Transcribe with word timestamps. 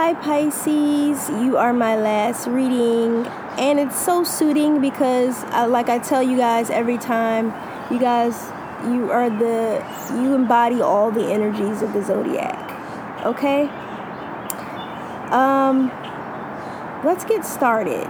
Hi 0.00 0.14
Pisces, 0.14 1.28
you 1.28 1.56
are 1.56 1.72
my 1.72 1.96
last 1.96 2.46
reading, 2.46 3.26
and 3.58 3.80
it's 3.80 4.00
so 4.00 4.22
suiting 4.22 4.80
because, 4.80 5.42
uh, 5.46 5.66
like 5.68 5.88
I 5.88 5.98
tell 5.98 6.22
you 6.22 6.36
guys 6.36 6.70
every 6.70 6.98
time, 6.98 7.46
you 7.90 7.98
guys, 7.98 8.40
you 8.84 9.10
are 9.10 9.28
the, 9.28 9.84
you 10.14 10.34
embody 10.34 10.80
all 10.80 11.10
the 11.10 11.24
energies 11.24 11.82
of 11.82 11.94
the 11.94 12.04
zodiac. 12.04 13.26
Okay. 13.26 13.62
Um, 15.32 15.90
let's 17.04 17.24
get 17.24 17.44
started. 17.44 18.08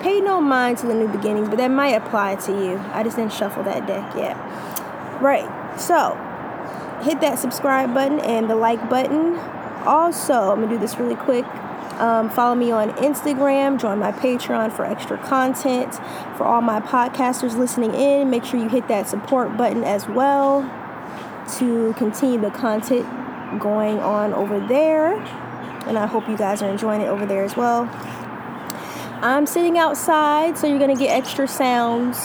Pay 0.00 0.20
no 0.20 0.40
mind 0.40 0.78
to 0.78 0.86
the 0.86 0.94
new 0.94 1.08
beginnings, 1.08 1.48
but 1.48 1.58
that 1.58 1.72
might 1.72 1.96
apply 1.96 2.36
to 2.36 2.52
you. 2.52 2.78
I 2.92 3.02
just 3.02 3.16
didn't 3.16 3.32
shuffle 3.32 3.64
that 3.64 3.88
deck 3.88 4.14
yet. 4.14 4.36
Right. 5.20 5.50
So, 5.76 6.14
hit 7.02 7.20
that 7.20 7.40
subscribe 7.40 7.92
button 7.92 8.20
and 8.20 8.48
the 8.48 8.54
like 8.54 8.88
button 8.88 9.40
also, 9.86 10.34
I'm 10.34 10.60
gonna 10.60 10.68
do 10.68 10.78
this 10.78 10.98
really 10.98 11.16
quick. 11.16 11.44
Um, 11.98 12.30
follow 12.30 12.54
me 12.54 12.70
on 12.70 12.90
Instagram, 12.92 13.80
join 13.80 13.98
my 13.98 14.12
Patreon 14.12 14.72
for 14.72 14.84
extra 14.84 15.18
content. 15.18 15.94
For 16.36 16.44
all 16.44 16.60
my 16.60 16.80
podcasters 16.80 17.58
listening 17.58 17.92
in, 17.92 18.30
make 18.30 18.44
sure 18.44 18.60
you 18.60 18.68
hit 18.68 18.86
that 18.86 19.08
support 19.08 19.56
button 19.56 19.82
as 19.82 20.06
well 20.06 20.62
to 21.58 21.94
continue 21.94 22.40
the 22.40 22.50
content 22.50 23.04
going 23.58 23.98
on 23.98 24.32
over 24.32 24.60
there. 24.60 25.14
And 25.88 25.98
I 25.98 26.06
hope 26.06 26.28
you 26.28 26.36
guys 26.36 26.62
are 26.62 26.68
enjoying 26.68 27.00
it 27.00 27.08
over 27.08 27.26
there 27.26 27.42
as 27.42 27.56
well. 27.56 27.88
I'm 29.20 29.46
sitting 29.46 29.76
outside, 29.76 30.56
so 30.56 30.68
you're 30.68 30.78
gonna 30.78 30.94
get 30.94 31.10
extra 31.10 31.48
sounds. 31.48 32.16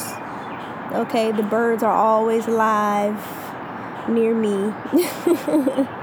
Okay, 0.91 1.31
the 1.31 1.41
birds 1.41 1.81
are 1.81 1.95
always 1.95 2.47
live 2.47 3.17
near 4.07 4.35
me. 4.35 4.71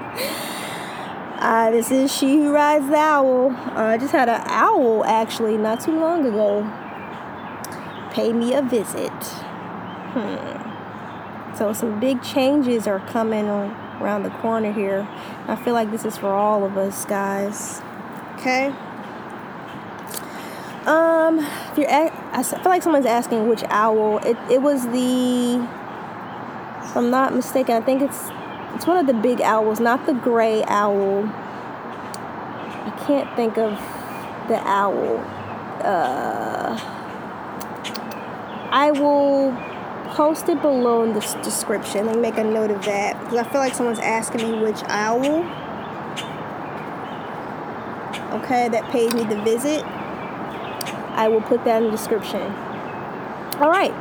Uh, 1.41 1.71
this 1.71 1.91
is 1.91 2.15
She 2.15 2.37
Who 2.37 2.53
Rides 2.53 2.87
the 2.89 2.97
Owl. 2.97 3.51
Uh, 3.51 3.75
I 3.75 3.99
just 3.99 4.13
had 4.13 4.29
an 4.29 4.43
owl 4.45 5.05
actually 5.07 5.57
not 5.57 5.81
too 5.81 5.99
long 5.99 6.27
ago 6.27 6.63
pay 8.13 8.33
me 8.33 8.53
a 8.55 8.63
visit. 8.63 9.11
Hmm. 10.13 11.57
So 11.57 11.73
some 11.73 12.01
big 12.01 12.23
changes 12.23 12.87
are 12.87 13.01
coming 13.01 13.47
around 13.49 14.23
the 14.25 14.31
corner 14.31 14.73
here. 14.73 15.09
I 15.47 15.57
feel 15.57 15.75
like 15.75 15.91
this 15.91 16.05
is 16.05 16.17
for 16.17 16.29
all 16.29 16.65
of 16.65 16.77
us, 16.77 17.05
guys. 17.05 17.81
Okay. 18.37 18.67
Um, 20.87 21.39
if 21.39 21.79
you're, 21.79 21.91
at, 21.91 22.13
I 22.33 22.43
feel 22.43 22.65
like 22.65 22.83
someone's 22.83 23.07
asking 23.07 23.49
which 23.49 23.63
owl. 23.65 24.19
It 24.19 24.37
it 24.51 24.63
was 24.63 24.87
the, 24.87 25.57
if 26.83 26.97
I'm 26.97 27.11
not 27.11 27.35
mistaken, 27.35 27.77
I 27.77 27.81
think 27.81 28.03
it's 28.03 28.31
it's 28.81 28.87
one 28.87 28.97
of 28.97 29.07
the 29.07 29.13
big 29.13 29.43
owls, 29.43 29.79
not 29.79 30.07
the 30.07 30.15
gray 30.15 30.65
owl. 30.65 31.25
I 31.27 33.05
can't 33.07 33.37
think 33.37 33.59
of 33.59 33.73
the 34.49 34.57
owl. 34.67 35.19
Uh, 35.85 36.81
I 38.71 38.91
will 38.93 39.55
post 40.15 40.49
it 40.49 40.63
below 40.63 41.03
in 41.03 41.13
the 41.13 41.21
description. 41.43 42.07
Me 42.07 42.17
make 42.17 42.39
a 42.39 42.43
note 42.43 42.71
of 42.71 42.83
that 42.87 43.21
because 43.21 43.37
I 43.37 43.51
feel 43.51 43.61
like 43.61 43.75
someone's 43.75 43.99
asking 43.99 44.51
me 44.51 44.63
which 44.63 44.83
owl. 44.85 45.27
Okay, 48.41 48.71
that 48.71 48.91
paid 48.91 49.13
me 49.13 49.25
the 49.25 49.43
visit. 49.43 49.85
I 49.85 51.29
will 51.29 51.43
put 51.43 51.65
that 51.65 51.83
in 51.83 51.91
the 51.91 51.91
description. 51.91 52.51
All 53.61 53.69
right, 53.69 53.93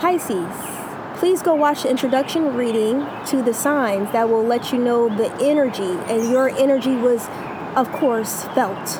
Pisces 0.00 0.81
please 1.22 1.40
go 1.40 1.54
watch 1.54 1.84
the 1.84 1.88
introduction 1.88 2.52
reading 2.56 3.06
to 3.24 3.44
the 3.44 3.54
signs 3.54 4.10
that 4.10 4.28
will 4.28 4.42
let 4.42 4.72
you 4.72 4.78
know 4.78 5.08
the 5.08 5.32
energy. 5.40 5.96
And 6.12 6.28
your 6.28 6.48
energy 6.48 6.96
was, 6.96 7.28
of 7.76 7.92
course, 7.92 8.42
felt 8.56 8.98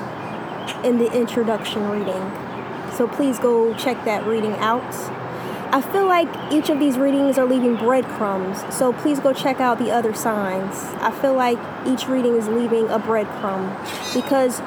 in 0.84 0.98
the 0.98 1.11
introduction 1.12 1.91
reading. 1.91 2.23
So 2.93 3.09
please 3.09 3.41
go 3.41 3.75
check 3.75 4.05
that 4.05 4.25
reading 4.25 4.53
out. 4.53 4.95
I 5.75 5.81
feel 5.81 6.06
like 6.06 6.28
each 6.53 6.71
of 6.71 6.78
these 6.78 6.97
readings 6.97 7.38
are 7.38 7.44
leaving 7.44 7.75
breadcrumbs, 7.75 8.62
so 8.72 8.93
please 8.93 9.19
go 9.19 9.32
check 9.32 9.59
out 9.59 9.81
the 9.81 9.91
other 9.91 10.15
signs. 10.15 10.77
I 11.00 11.11
feel 11.11 11.34
like 11.34 11.59
each 11.88 12.06
reading 12.06 12.37
is 12.37 12.47
leaving 12.47 12.88
a 12.88 13.00
breadcrumb 13.00 13.66
because 14.15 14.61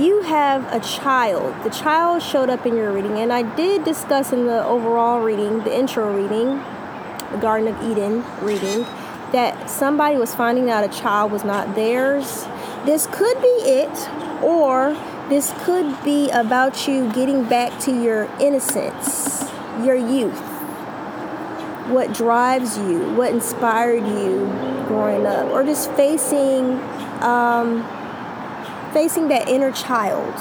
you 0.00 0.22
have 0.22 0.72
a 0.72 0.80
child. 0.80 1.54
The 1.64 1.70
child 1.70 2.22
showed 2.22 2.48
up 2.50 2.66
in 2.66 2.76
your 2.76 2.92
reading, 2.92 3.18
and 3.18 3.32
I 3.32 3.42
did 3.54 3.84
discuss 3.84 4.32
in 4.32 4.46
the 4.46 4.64
overall 4.64 5.20
reading, 5.20 5.62
the 5.64 5.72
intro 5.72 6.10
reading, 6.16 6.62
the 7.32 7.38
Garden 7.38 7.68
of 7.68 7.82
Eden 7.82 8.24
reading, 8.40 8.82
that 9.32 9.68
somebody 9.68 10.16
was 10.16 10.34
finding 10.34 10.70
out 10.70 10.84
a 10.84 10.88
child 10.88 11.32
was 11.32 11.44
not 11.44 11.74
theirs. 11.74 12.44
This 12.84 13.06
could 13.10 13.40
be 13.40 13.46
it, 13.46 14.42
or 14.42 14.96
this 15.28 15.52
could 15.58 16.02
be 16.04 16.30
about 16.30 16.86
you 16.86 17.12
getting 17.12 17.44
back 17.44 17.78
to 17.80 18.02
your 18.02 18.24
innocence, 18.40 19.44
your 19.82 19.96
youth. 19.96 20.38
What 21.88 22.12
drives 22.12 22.78
you, 22.78 23.14
what 23.14 23.32
inspired 23.32 24.06
you 24.06 24.46
growing 24.86 25.26
up, 25.26 25.50
or 25.50 25.64
just 25.64 25.90
facing. 25.92 26.78
Um, 27.22 27.84
facing 28.92 29.28
that 29.28 29.48
inner 29.48 29.72
child. 29.72 30.34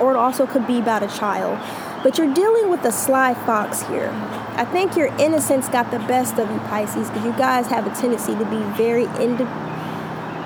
Or 0.00 0.12
it 0.12 0.16
also 0.16 0.46
could 0.46 0.66
be 0.66 0.78
about 0.78 1.02
a 1.02 1.08
child. 1.08 1.58
But 2.02 2.18
you're 2.18 2.32
dealing 2.32 2.68
with 2.68 2.84
a 2.84 2.92
sly 2.92 3.34
fox 3.34 3.82
here. 3.82 4.10
I 4.56 4.64
think 4.64 4.96
your 4.96 5.08
innocence 5.18 5.68
got 5.68 5.90
the 5.90 5.98
best 6.00 6.38
of 6.38 6.50
you, 6.50 6.58
Pisces, 6.60 7.08
because 7.10 7.24
you 7.24 7.32
guys 7.32 7.66
have 7.66 7.86
a 7.86 7.94
tendency 8.00 8.32
to 8.34 8.44
be 8.46 8.58
very 8.76 9.04
indi- 9.22 9.44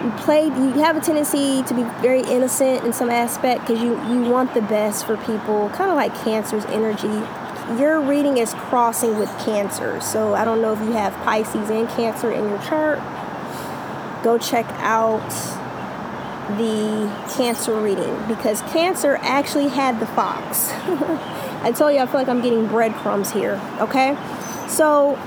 you 0.05 0.11
play 0.19 0.45
you 0.45 0.73
have 0.83 0.97
a 0.97 1.01
tendency 1.01 1.63
to 1.65 1.75
be 1.75 1.83
very 2.01 2.23
innocent 2.23 2.85
in 2.85 2.93
some 2.93 3.11
aspect 3.11 3.61
because 3.61 3.83
you 3.83 3.91
you 4.09 4.23
want 4.31 4.55
the 4.55 4.63
best 4.63 5.05
for 5.05 5.19
people 5.19 5.69
kind 5.75 5.91
of 5.91 5.97
like 5.97 6.15
cancer's 6.25 6.65
energy 6.67 7.23
your 7.79 8.01
reading 8.01 8.39
is 8.39 8.55
crossing 8.55 9.19
with 9.19 9.29
cancer 9.41 10.01
so 10.01 10.33
i 10.33 10.43
don't 10.43 10.63
know 10.63 10.73
if 10.73 10.79
you 10.79 10.93
have 10.93 11.13
pisces 11.25 11.69
and 11.69 11.87
cancer 11.91 12.33
in 12.33 12.49
your 12.49 12.59
chart 12.63 12.99
go 14.23 14.39
check 14.39 14.65
out 14.79 15.29
the 16.59 17.11
cancer 17.37 17.79
reading 17.81 18.17
because 18.27 18.63
cancer 18.63 19.19
actually 19.23 19.69
had 19.69 20.01
the 20.01 20.07
fox. 20.07 20.71
I 21.63 21.73
told 21.73 21.95
you 21.95 22.01
I 22.01 22.07
feel 22.07 22.15
like 22.15 22.29
I'm 22.29 22.43
getting 22.43 22.67
breadcrumbs 22.67 23.33
here, 23.33 23.61
okay? 23.81 24.17
So 24.69 25.19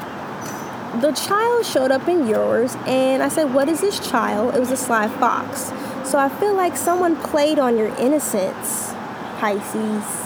the 1.01 1.11
child 1.11 1.65
showed 1.65 1.91
up 1.91 2.07
in 2.07 2.27
yours 2.27 2.75
and 2.85 3.23
I 3.23 3.29
said, 3.29 3.53
What 3.53 3.67
is 3.69 3.81
this 3.81 3.99
child? 3.99 4.55
It 4.55 4.59
was 4.59 4.71
a 4.71 4.77
sly 4.77 5.07
fox. 5.07 5.71
So 6.09 6.19
I 6.19 6.29
feel 6.29 6.53
like 6.53 6.77
someone 6.77 7.15
played 7.15 7.59
on 7.59 7.77
your 7.77 7.89
innocence, 7.99 8.93
Pisces. 9.39 10.23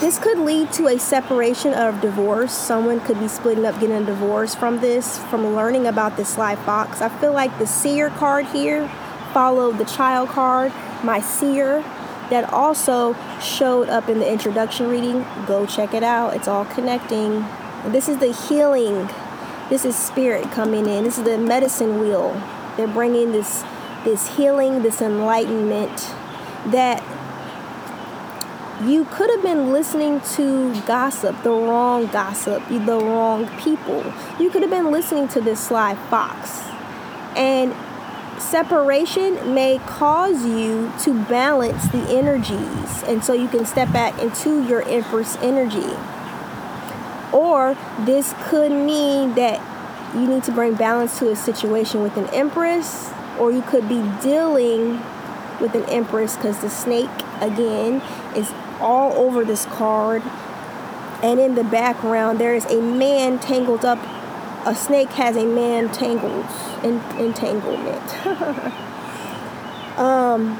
This 0.00 0.18
could 0.18 0.38
lead 0.38 0.72
to 0.74 0.88
a 0.88 0.98
separation 0.98 1.72
of 1.72 2.02
divorce. 2.02 2.52
Someone 2.52 3.00
could 3.00 3.18
be 3.18 3.28
splitting 3.28 3.64
up, 3.64 3.80
getting 3.80 3.96
a 3.96 4.04
divorce 4.04 4.54
from 4.54 4.80
this, 4.80 5.18
from 5.30 5.54
learning 5.54 5.86
about 5.86 6.16
this 6.18 6.30
sly 6.30 6.54
fox. 6.54 7.00
I 7.00 7.08
feel 7.08 7.32
like 7.32 7.58
the 7.58 7.66
seer 7.66 8.10
card 8.10 8.44
here 8.46 8.88
followed 9.32 9.78
the 9.78 9.86
child 9.86 10.28
card, 10.28 10.72
my 11.02 11.20
seer, 11.20 11.82
that 12.30 12.52
also 12.52 13.14
showed 13.40 13.88
up 13.88 14.08
in 14.08 14.18
the 14.18 14.30
introduction 14.30 14.88
reading. 14.88 15.24
Go 15.46 15.66
check 15.66 15.94
it 15.94 16.02
out. 16.02 16.34
It's 16.34 16.48
all 16.48 16.64
connecting. 16.64 17.44
This 17.86 18.08
is 18.08 18.18
the 18.18 18.32
healing. 18.32 19.08
This 19.68 19.84
is 19.84 19.96
spirit 19.96 20.50
coming 20.52 20.86
in. 20.86 21.04
This 21.04 21.18
is 21.18 21.24
the 21.24 21.38
medicine 21.38 22.00
wheel. 22.00 22.40
They're 22.76 22.88
bringing 22.88 23.32
this 23.32 23.64
this 24.04 24.36
healing, 24.36 24.82
this 24.82 25.02
enlightenment 25.02 26.14
that 26.66 27.02
you 28.84 29.04
could 29.06 29.30
have 29.30 29.42
been 29.42 29.72
listening 29.72 30.20
to 30.34 30.80
gossip, 30.82 31.42
the 31.42 31.50
wrong 31.50 32.06
gossip, 32.06 32.62
the 32.68 33.00
wrong 33.00 33.48
people. 33.58 34.04
You 34.38 34.50
could 34.50 34.62
have 34.62 34.70
been 34.70 34.92
listening 34.92 35.28
to 35.28 35.40
this 35.40 35.58
sly 35.58 35.94
fox. 36.08 36.62
And 37.36 37.74
separation 38.40 39.54
may 39.54 39.78
cause 39.86 40.44
you 40.44 40.92
to 41.02 41.24
balance 41.24 41.88
the 41.88 42.02
energies 42.08 43.02
and 43.04 43.24
so 43.24 43.32
you 43.32 43.48
can 43.48 43.64
step 43.64 43.92
back 43.92 44.20
into 44.20 44.66
your 44.66 44.82
empress 44.82 45.36
energy. 45.36 45.96
Or 47.32 47.76
this 48.00 48.34
could 48.44 48.72
mean 48.72 49.34
that 49.34 49.60
you 50.14 50.26
need 50.26 50.44
to 50.44 50.52
bring 50.52 50.74
balance 50.74 51.18
to 51.18 51.30
a 51.30 51.36
situation 51.36 52.02
with 52.02 52.16
an 52.16 52.26
empress 52.34 53.10
or 53.38 53.52
you 53.52 53.62
could 53.62 53.88
be 53.88 54.02
dealing 54.22 55.00
with 55.60 55.74
an 55.74 55.84
empress 55.84 56.36
because 56.36 56.60
the 56.60 56.70
snake 56.70 57.10
again 57.40 58.00
is 58.36 58.50
all 58.80 59.12
over 59.14 59.44
this 59.44 59.64
card. 59.66 60.22
And 61.22 61.40
in 61.40 61.54
the 61.54 61.64
background 61.64 62.38
there 62.38 62.54
is 62.54 62.64
a 62.66 62.80
man 62.80 63.38
tangled 63.38 63.84
up 63.84 63.98
a 64.66 64.74
snake 64.74 65.10
has 65.10 65.36
a 65.36 65.46
man 65.46 65.88
tangled 65.92 66.44
in, 66.82 67.00
entanglement. 67.24 68.26
um, 69.98 70.58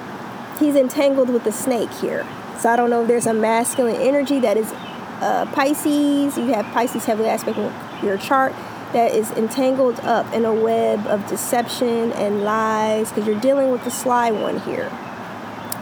he's 0.61 0.77
entangled 0.77 1.29
with 1.29 1.43
the 1.43 1.51
snake 1.51 1.91
here. 1.95 2.25
So 2.61 2.71
I 2.71 2.77
don't 2.77 2.89
know 2.89 3.03
if 3.03 3.09
there's 3.09 3.27
a 3.27 3.35
masculine 3.35 3.97
energy 3.97 4.39
that 4.41 4.57
is 4.57 4.73
uh, 5.21 5.51
Pisces. 5.53 6.39
You 6.39 6.55
have 6.55 6.65
Pisces 6.67 7.05
heavily 7.05 7.29
aspect 7.29 7.59
in 7.59 7.73
your 8.07 8.17
chart. 8.17 8.55
that 8.93 9.13
is 9.13 9.33
entangled 9.33 9.99
up 10.01 10.33
in 10.33 10.45
a 10.45 10.55
web 10.55 11.05
of 11.09 11.27
deception 11.27 12.13
and 12.13 12.45
lies 12.45 13.09
because 13.09 13.27
you're 13.27 13.41
dealing 13.41 13.73
with 13.73 13.83
the 13.83 13.91
sly 13.91 14.31
one 14.31 14.61
here. 14.61 14.89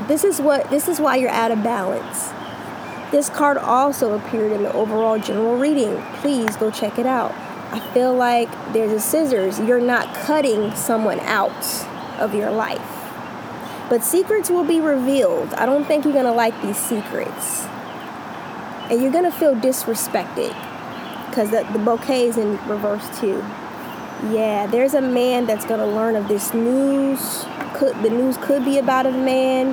This 0.08 0.24
is 0.24 0.40
what 0.40 0.70
this 0.70 0.88
is 0.88 0.98
why 0.98 1.16
you're 1.16 1.30
out 1.30 1.50
of 1.50 1.62
balance. 1.62 2.32
This 3.10 3.28
card 3.28 3.58
also 3.58 4.14
appeared 4.14 4.50
in 4.50 4.62
the 4.62 4.72
overall 4.72 5.18
general 5.18 5.56
reading. 5.56 6.02
Please 6.16 6.56
go 6.56 6.70
check 6.70 6.98
it 6.98 7.06
out. 7.06 7.34
I 7.74 7.80
feel 7.92 8.14
like 8.14 8.48
there's 8.72 8.92
a 8.92 9.00
scissors. 9.00 9.58
You're 9.58 9.80
not 9.80 10.14
cutting 10.14 10.72
someone 10.76 11.18
out 11.20 11.50
of 12.20 12.32
your 12.32 12.52
life. 12.52 12.80
But 13.90 14.04
secrets 14.04 14.48
will 14.48 14.62
be 14.62 14.80
revealed. 14.80 15.52
I 15.54 15.66
don't 15.66 15.84
think 15.84 16.04
you're 16.04 16.12
going 16.12 16.24
to 16.24 16.32
like 16.32 16.54
these 16.62 16.78
secrets. 16.78 17.64
And 18.88 19.02
you're 19.02 19.10
going 19.10 19.24
to 19.24 19.36
feel 19.36 19.56
disrespected 19.56 20.54
because 21.28 21.50
the, 21.50 21.66
the 21.72 21.80
bouquet 21.80 22.28
is 22.28 22.38
in 22.38 22.64
reverse 22.68 23.04
too. 23.18 23.38
Yeah, 24.30 24.68
there's 24.70 24.94
a 24.94 25.00
man 25.00 25.46
that's 25.46 25.64
going 25.64 25.80
to 25.80 25.86
learn 25.86 26.14
of 26.14 26.28
this 26.28 26.54
news. 26.54 27.44
Could 27.74 28.00
the 28.04 28.10
news 28.10 28.36
could 28.36 28.64
be 28.64 28.78
about 28.78 29.04
a 29.04 29.10
man. 29.10 29.72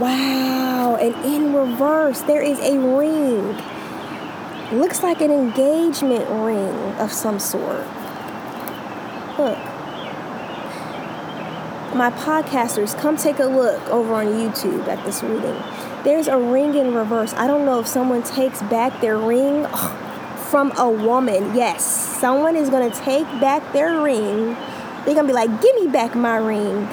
Wow, 0.00 0.96
and 1.00 1.14
in 1.24 1.54
reverse 1.54 2.22
there 2.22 2.42
is 2.42 2.58
a 2.58 2.76
ring. 2.76 3.56
Looks 4.72 5.04
like 5.04 5.20
an 5.20 5.30
engagement 5.30 6.28
ring 6.28 6.74
of 6.98 7.12
some 7.12 7.38
sort. 7.38 7.86
Look. 9.38 9.56
My 11.94 12.10
podcasters, 12.10 12.98
come 12.98 13.16
take 13.16 13.38
a 13.38 13.44
look 13.44 13.80
over 13.90 14.14
on 14.14 14.26
YouTube 14.26 14.88
at 14.88 15.04
this 15.04 15.22
reading. 15.22 15.62
There's 16.02 16.26
a 16.26 16.36
ring 16.36 16.74
in 16.74 16.94
reverse. 16.94 17.32
I 17.34 17.46
don't 17.46 17.64
know 17.64 17.78
if 17.78 17.86
someone 17.86 18.24
takes 18.24 18.60
back 18.62 19.00
their 19.00 19.16
ring. 19.16 19.66
From 20.50 20.72
a 20.78 20.90
woman. 20.90 21.54
Yes, 21.54 21.84
someone 21.84 22.56
is 22.56 22.68
going 22.68 22.90
to 22.90 23.00
take 23.00 23.26
back 23.40 23.72
their 23.72 24.00
ring. 24.00 24.54
They're 25.04 25.14
going 25.14 25.18
to 25.18 25.24
be 25.26 25.32
like, 25.32 25.62
give 25.62 25.74
me 25.76 25.86
back 25.86 26.16
my 26.16 26.36
ring. 26.36 26.88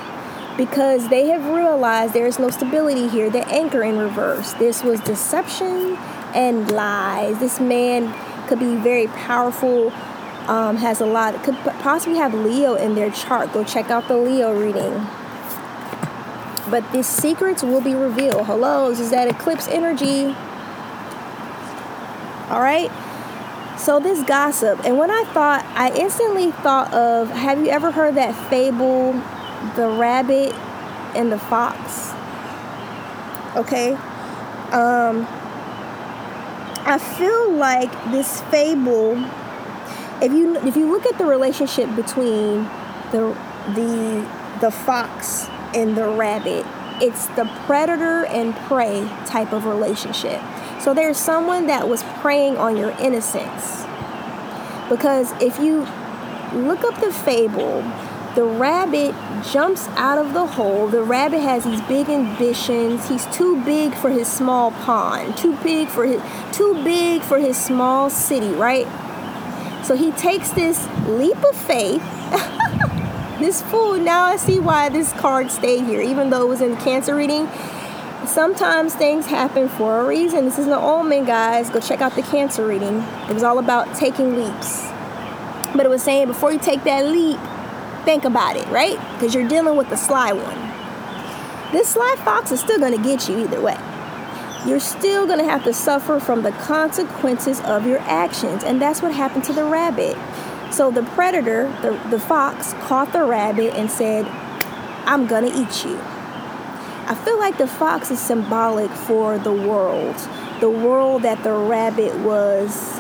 Because 0.57 1.09
they 1.09 1.27
have 1.27 1.45
realized 1.45 2.13
there 2.13 2.27
is 2.27 2.37
no 2.37 2.51
stability 2.51 3.07
here. 3.09 3.31
The 3.31 3.47
anchor 3.47 3.81
in 3.83 3.97
reverse. 3.97 4.53
This 4.53 4.83
was 4.83 4.99
deception 5.01 5.97
and 6.33 6.71
lies. 6.71 7.39
This 7.39 7.59
man 7.59 8.13
could 8.47 8.59
be 8.59 8.75
very 8.75 9.07
powerful, 9.07 9.91
um, 10.47 10.77
has 10.77 11.01
a 11.01 11.06
lot, 11.06 11.41
could 11.44 11.56
possibly 11.80 12.18
have 12.18 12.33
Leo 12.33 12.75
in 12.75 12.95
their 12.95 13.12
chart. 13.12 13.53
Go 13.53 13.63
check 13.63 13.89
out 13.89 14.07
the 14.07 14.18
Leo 14.18 14.53
reading. 14.57 15.07
But 16.69 16.91
these 16.91 17.07
secrets 17.07 17.62
will 17.63 17.81
be 17.81 17.94
revealed. 17.94 18.45
Hello, 18.45 18.89
this 18.89 19.00
is 19.00 19.12
that 19.12 19.27
eclipse 19.27 19.68
energy. 19.68 20.35
All 22.50 22.62
right. 22.62 22.91
So 23.77 24.00
this 24.00 24.24
gossip, 24.24 24.86
and 24.86 24.97
when 24.97 25.12
I 25.12 25.24
thought, 25.33 25.65
I 25.75 25.91
instantly 25.97 26.51
thought 26.51 26.94
of, 26.94 27.29
have 27.29 27.59
you 27.59 27.68
ever 27.68 27.91
heard 27.91 28.15
that 28.15 28.33
fable, 28.50 29.13
the 29.75 29.89
rabbit 30.00 30.53
and 31.15 31.31
the 31.31 31.39
fox? 31.39 32.13
Okay. 33.57 33.94
Um, 34.71 35.27
I 36.85 36.97
feel 36.97 37.53
like 37.53 37.91
this 38.12 38.41
fable, 38.44 39.15
if 40.21 40.33
you 40.33 40.57
if 40.57 40.75
you 40.75 40.91
look 40.91 41.06
at 41.06 41.18
the 41.18 41.25
relationship 41.25 41.95
between 41.95 42.63
the 43.12 43.38
the 43.74 44.30
the 44.59 44.69
fox 44.69 45.47
and 45.74 45.95
the 45.95 46.07
rabbit, 46.09 46.65
it's 47.01 47.27
the 47.27 47.45
predator 47.65 48.25
and 48.25 48.53
prey 48.68 49.07
type 49.25 49.53
of 49.53 49.65
relationship. 49.65 50.41
So 50.81 50.94
there's 50.94 51.18
someone 51.18 51.68
that 51.68 51.88
was 51.88 52.03
preying 52.21 52.57
on 52.57 52.75
your 52.75 52.91
innocence. 53.00 53.86
Because 54.89 55.31
if 55.41 55.59
you 55.59 55.88
look 56.53 56.83
up 56.83 57.00
the 57.00 57.13
fable, 57.13 57.81
the 58.35 58.44
rabbit 58.44 59.13
jumps 59.51 59.88
out 59.89 60.18
of 60.18 60.33
the 60.33 60.45
hole. 60.45 60.88
The 60.88 61.03
rabbit 61.03 61.41
has 61.41 61.65
these 61.65 61.81
big 61.81 62.09
ambitions. 62.09 63.07
He's 63.07 63.25
too 63.27 63.63
big 63.63 63.94
for 63.94 64.09
his 64.09 64.27
small 64.27 64.71
pond, 64.71 65.38
too 65.38 65.56
big 65.57 65.88
for 65.88 66.06
his 66.06 66.21
too 66.51 66.74
big 66.83 67.21
for 67.21 67.38
his 67.38 67.57
small 67.57 68.09
city, 68.09 68.50
right? 68.50 68.88
So 69.85 69.95
he 69.95 70.12
takes 70.13 70.50
this 70.51 70.88
leap 71.07 71.38
of 71.44 71.56
faith. 71.56 72.01
this 73.39 73.62
fool, 73.62 73.97
now 74.00 74.24
I 74.24 74.38
see 74.38 74.59
why 74.59 74.89
this 74.89 75.13
card 75.13 75.51
stayed 75.51 75.86
here, 75.86 76.01
even 76.01 76.29
though 76.29 76.44
it 76.44 76.50
was 76.50 76.62
in 76.62 76.71
the 76.71 76.77
cancer 76.77 77.15
reading 77.15 77.47
sometimes 78.27 78.95
things 78.95 79.25
happen 79.25 79.68
for 79.68 80.00
a 80.00 80.06
reason. 80.06 80.45
This 80.45 80.57
is 80.57 80.68
an 80.68 80.74
omen, 80.74 81.25
guys. 81.25 81.69
Go 81.69 81.79
check 81.79 82.01
out 82.01 82.15
the 82.15 82.21
cancer 82.21 82.65
reading. 82.65 83.00
It 83.29 83.33
was 83.33 83.44
all 83.44 83.59
about 83.59 83.95
taking 83.95 84.36
leaps. 84.36 84.88
But 85.75 85.86
it 85.86 85.89
was 85.89 86.03
saying 86.03 86.27
before 86.27 86.51
you 86.51 86.59
take 86.59 86.83
that 86.83 87.06
leap, 87.06 87.39
think 88.05 88.25
about 88.25 88.55
it, 88.55 88.67
right? 88.67 88.97
Because 89.13 89.33
you're 89.33 89.47
dealing 89.47 89.75
with 89.75 89.89
the 89.89 89.97
sly 89.97 90.31
one. 90.33 91.71
This 91.71 91.89
sly 91.89 92.15
fox 92.23 92.51
is 92.51 92.59
still 92.59 92.79
going 92.79 92.95
to 92.95 93.03
get 93.03 93.27
you 93.27 93.39
either 93.39 93.59
way. 93.59 93.77
You're 94.65 94.79
still 94.79 95.25
going 95.25 95.39
to 95.39 95.45
have 95.45 95.63
to 95.65 95.73
suffer 95.73 96.19
from 96.19 96.44
the 96.44 96.51
consequences 96.51 97.59
of 97.61 97.85
your 97.85 98.00
actions. 98.00 98.63
And 98.63 98.81
that's 98.81 99.01
what 99.01 99.13
happened 99.13 99.44
to 99.45 99.53
the 99.53 99.65
rabbit. 99.65 100.15
So 100.73 100.89
the 100.89 101.03
predator, 101.03 101.67
the, 101.81 102.00
the 102.09 102.19
fox, 102.19 102.73
caught 102.73 103.11
the 103.11 103.23
rabbit 103.23 103.73
and 103.73 103.91
said, 103.91 104.25
I'm 105.05 105.27
going 105.27 105.51
to 105.51 105.61
eat 105.61 105.83
you. 105.83 106.00
I 107.05 107.15
feel 107.25 107.38
like 107.38 107.57
the 107.57 107.67
fox 107.67 108.09
is 108.11 108.19
symbolic 108.19 108.89
for 108.89 109.38
the 109.38 109.51
world, 109.51 110.15
the 110.61 110.69
world 110.69 111.23
that 111.23 111.44
the 111.44 111.51
rabbit 111.51 112.15
was, 112.19 113.00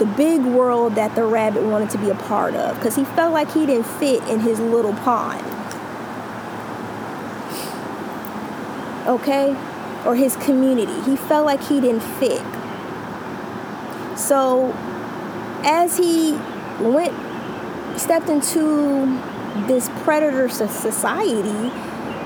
the 0.00 0.06
big 0.06 0.40
world 0.40 0.94
that 0.94 1.14
the 1.14 1.24
rabbit 1.24 1.62
wanted 1.62 1.90
to 1.90 1.98
be 1.98 2.08
a 2.08 2.14
part 2.14 2.54
of, 2.54 2.74
because 2.76 2.96
he 2.96 3.04
felt 3.04 3.32
like 3.32 3.52
he 3.52 3.66
didn't 3.66 3.86
fit 3.86 4.26
in 4.28 4.40
his 4.40 4.58
little 4.58 4.94
pond. 4.94 5.44
Okay? 9.06 9.54
Or 10.06 10.16
his 10.16 10.36
community. 10.36 11.00
He 11.02 11.16
felt 11.16 11.44
like 11.44 11.62
he 11.62 11.82
didn't 11.82 12.00
fit. 12.00 12.42
So, 14.18 14.72
as 15.64 15.98
he 15.98 16.32
went, 16.80 17.12
stepped 18.00 18.30
into 18.30 19.20
this 19.66 19.90
predator 20.02 20.48
society, 20.48 21.70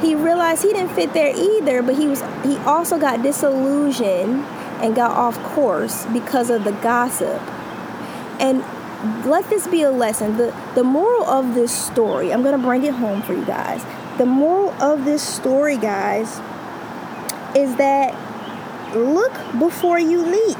he 0.00 0.15
realized 0.15 0.62
he 0.62 0.73
didn't 0.73 0.94
fit 0.94 1.12
there 1.12 1.35
either, 1.35 1.82
but 1.82 1.97
he 1.97 2.06
was 2.06 2.20
he 2.44 2.56
also 2.59 2.99
got 2.99 3.23
disillusioned 3.23 4.44
and 4.81 4.94
got 4.94 5.11
off 5.11 5.37
course 5.55 6.05
because 6.06 6.50
of 6.50 6.62
the 6.62 6.73
gossip. 6.73 7.41
And 8.40 8.64
let 9.26 9.48
this 9.50 9.66
be 9.66 9.82
a 9.82 9.90
lesson. 9.90 10.36
The 10.36 10.54
the 10.75 10.84
moral 10.84 11.25
of 11.25 11.54
this 11.54 11.72
story, 11.72 12.32
I'm 12.32 12.42
going 12.42 12.58
to 12.58 12.66
bring 12.66 12.84
it 12.84 12.94
home 12.94 13.22
for 13.22 13.34
you 13.34 13.44
guys. 13.44 13.84
The 14.19 14.26
moral 14.26 14.70
of 14.82 15.04
this 15.04 15.22
story, 15.22 15.76
guys, 15.76 16.41
is 17.55 17.76
that 17.76 18.14
look 18.96 19.32
before 19.58 19.98
you 19.98 20.22
leap. 20.22 20.58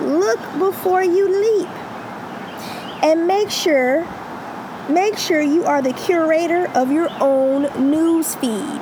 Look 0.00 0.40
before 0.58 1.02
you 1.02 1.28
leap. 1.28 1.68
And 3.02 3.26
make 3.26 3.50
sure 3.50 4.06
Make 4.88 5.16
sure 5.16 5.40
you 5.40 5.64
are 5.64 5.80
the 5.80 5.92
curator 5.92 6.68
of 6.74 6.90
your 6.90 7.08
own 7.20 7.90
news 7.90 8.34
feed. 8.34 8.80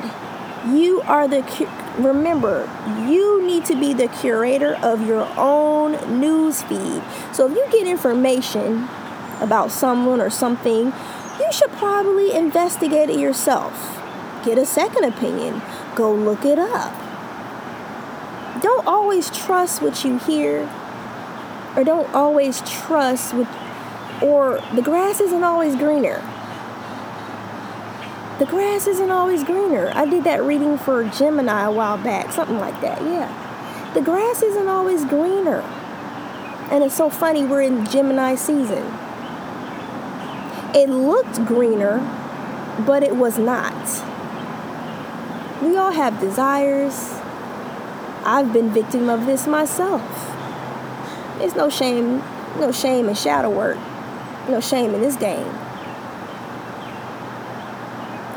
You 0.66 1.02
are 1.02 1.28
the 1.28 1.42
cu- 1.42 1.68
remember, 2.04 2.68
you 3.08 3.42
need 3.46 3.64
to 3.66 3.74
be 3.74 3.92
the 3.92 4.08
curator 4.08 4.74
of 4.76 5.06
your 5.06 5.28
own 5.36 6.20
news 6.20 6.62
feed. 6.62 7.02
So 7.32 7.50
if 7.50 7.52
you 7.52 7.66
get 7.70 7.86
information 7.86 8.88
about 9.40 9.70
someone 9.70 10.20
or 10.20 10.30
something, 10.30 10.92
you 11.38 11.52
should 11.52 11.72
probably 11.72 12.32
investigate 12.34 13.10
it 13.10 13.18
yourself. 13.18 13.98
Get 14.44 14.58
a 14.58 14.66
second 14.66 15.04
opinion. 15.04 15.62
Go 15.94 16.14
look 16.14 16.44
it 16.44 16.58
up. 16.58 16.92
Don't 18.62 18.86
always 18.86 19.30
trust 19.30 19.80
what 19.80 20.04
you 20.04 20.18
hear 20.18 20.68
or 21.76 21.84
don't 21.84 22.12
always 22.14 22.60
trust 22.62 23.34
what 23.34 23.48
or 24.22 24.60
the 24.74 24.82
grass 24.82 25.20
isn't 25.20 25.44
always 25.44 25.76
greener. 25.76 26.22
The 28.40 28.46
grass 28.46 28.88
isn't 28.88 29.10
always 29.12 29.44
greener. 29.44 29.92
I 29.94 30.04
did 30.04 30.24
that 30.24 30.42
reading 30.42 30.76
for 30.76 31.04
Gemini 31.04 31.66
a 31.66 31.70
while 31.70 31.96
back, 31.96 32.32
something 32.32 32.58
like 32.58 32.80
that. 32.80 33.00
Yeah. 33.02 33.92
The 33.94 34.00
grass 34.00 34.42
isn't 34.42 34.66
always 34.66 35.04
greener. 35.04 35.60
And 36.72 36.82
it's 36.82 36.96
so 36.96 37.08
funny, 37.08 37.44
we're 37.44 37.62
in 37.62 37.86
Gemini 37.86 38.34
season. 38.34 38.84
It 40.74 40.88
looked 40.88 41.44
greener, 41.46 41.98
but 42.84 43.04
it 43.04 43.14
was 43.14 43.38
not. 43.38 43.72
We 45.62 45.76
all 45.76 45.92
have 45.92 46.18
desires. 46.18 47.20
I've 48.24 48.52
been 48.52 48.70
victim 48.70 49.08
of 49.08 49.26
this 49.26 49.46
myself. 49.46 50.02
There's 51.38 51.54
no 51.54 51.70
shame, 51.70 52.18
no 52.58 52.72
shame 52.72 53.08
in 53.08 53.14
shadow 53.14 53.50
work 53.50 53.78
no 54.50 54.60
shame 54.60 54.94
in 54.94 55.00
this 55.00 55.16
game. 55.16 55.46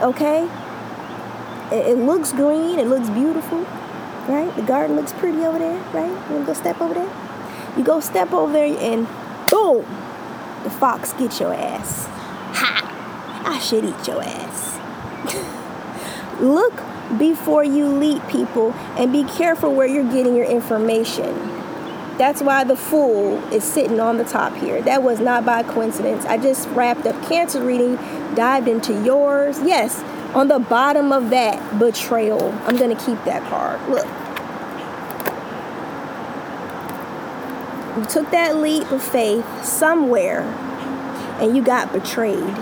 Okay? 0.03 0.43
It, 1.72 1.88
it, 1.88 1.98
looks 1.98 2.33
green, 2.33 2.77
it 2.77 2.88
looks 2.88 3.10
beautiful, 3.10 3.60
right? 4.27 4.53
The 4.55 4.62
garden 4.62 4.98
looks 4.98 5.13
pretty 5.13 5.39
over 5.39 5.57
there, 5.57 5.79
right? 5.93 6.10
You 6.10 6.36
wanna 6.36 6.45
go 6.45 6.53
step 6.53 6.81
over 6.81 6.93
there? 6.93 7.10
You 7.77 7.83
go 7.86 8.01
step 8.01 8.33
over 8.33 8.51
there 8.51 8.65
and 8.65 9.07
boom, 9.50 9.86
the 10.63 10.69
fox 10.69 11.13
get 11.13 11.39
your 11.39 11.53
ass. 11.53 12.05
Ha! 12.05 13.43
I 13.45 13.60
should 13.60 13.86
eat 13.86 14.07
your 14.07 14.22
ass. 14.22 14.79
Look 16.41 16.74
before 17.17 17.63
you 17.63 17.88
leap, 17.88 18.27
people, 18.27 18.74
and 18.98 19.12
be 19.13 19.24
careful 19.24 19.74
where 19.74 19.88
you're 19.88 20.12
getting 20.12 20.36
your 20.36 20.45
information. 20.45 21.52
That's 22.17 22.41
why 22.41 22.63
the 22.63 22.75
fool 22.75 23.38
is 23.51 23.63
sitting 23.63 24.00
on 24.00 24.17
the 24.17 24.24
top 24.24 24.55
here. 24.55 24.82
That 24.82 25.01
was 25.01 25.20
not 25.20 25.46
by 25.46 25.63
coincidence. 25.63 26.25
I 26.25 26.38
just 26.38 26.70
wrapped 26.70 27.08
up 27.08 27.22
cancer 27.27 27.63
reading, 27.63 27.96
dived 28.36 28.67
into 28.67 29.03
yours. 29.03 29.60
Yes, 29.63 30.03
on 30.36 30.48
the 30.48 30.60
bottom 30.60 31.12
of 31.12 31.32
that, 31.32 31.79
betrayal. 31.79 32.51
I'm 32.65 32.77
going 32.77 32.96
to 32.96 33.05
keep 33.05 33.24
that 33.25 33.41
card. 33.50 33.82
Look. 33.89 34.05
You 37.98 38.05
took 38.05 38.32
that 38.32 38.58
leap 38.58 38.91
of 38.91 39.03
faith 39.03 39.46
somewhere 39.63 40.41
and 41.39 41.55
you 41.55 41.63
got 41.63 41.91
betrayed. 41.91 42.55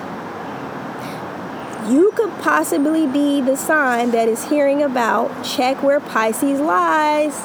You 1.89 2.12
could 2.15 2.31
possibly 2.41 3.08
be 3.08 3.41
the 3.41 3.55
sign 3.58 4.12
that 4.12 4.27
is 4.27 4.46
hearing 4.46 4.81
about 4.84 5.43
check 5.43 5.81
where 5.84 6.00
Pisces 6.00 6.60
lies. 6.60 7.36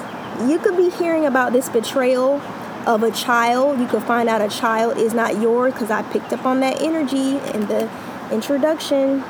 You 0.44 0.58
could 0.58 0.76
be 0.76 0.90
hearing 0.90 1.24
about 1.24 1.52
this 1.52 1.68
betrayal 1.68 2.42
of 2.86 3.02
a 3.02 3.10
child. 3.10 3.80
You 3.80 3.86
could 3.86 4.02
find 4.02 4.28
out 4.28 4.42
a 4.42 4.48
child 4.48 4.98
is 4.98 5.14
not 5.14 5.40
yours 5.40 5.72
because 5.72 5.90
I 5.90 6.02
picked 6.02 6.32
up 6.32 6.44
on 6.44 6.60
that 6.60 6.82
energy 6.82 7.38
in 7.54 7.66
the 7.66 7.90
introduction. 8.30 9.24